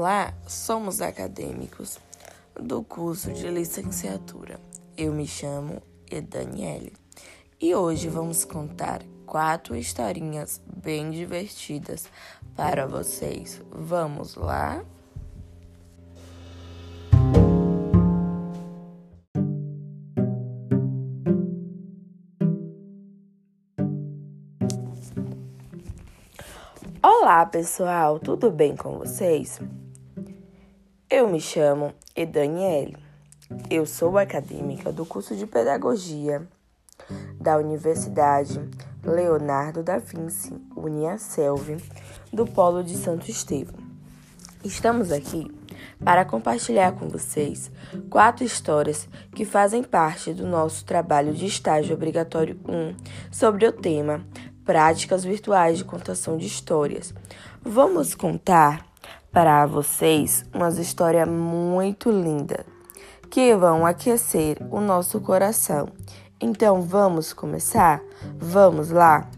[0.00, 1.98] Olá, somos acadêmicos
[2.54, 4.60] do curso de licenciatura.
[4.96, 6.92] Eu me chamo Edaniele
[7.60, 12.06] e hoje vamos contar quatro historinhas bem divertidas
[12.54, 13.60] para vocês.
[13.72, 14.84] Vamos lá?
[27.02, 29.58] Olá, pessoal, tudo bem com vocês?
[31.10, 32.94] Eu me chamo Edaniele.
[33.70, 36.46] Eu sou acadêmica do curso de Pedagogia
[37.40, 38.60] da Universidade
[39.02, 41.82] Leonardo da Vinci, Uniaselv,
[42.30, 43.80] do Polo de Santo Estevão.
[44.62, 45.50] Estamos aqui
[46.04, 47.70] para compartilhar com vocês
[48.10, 52.94] quatro histórias que fazem parte do nosso trabalho de estágio obrigatório 1
[53.32, 54.26] sobre o tema
[54.62, 57.14] práticas virtuais de contação de histórias.
[57.62, 58.86] Vamos contar
[59.32, 62.64] para vocês uma história muito linda
[63.30, 65.88] que vão aquecer o nosso coração.
[66.40, 68.00] Então vamos começar?
[68.38, 69.28] Vamos lá?